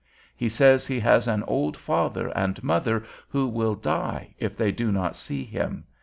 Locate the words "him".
5.43-5.83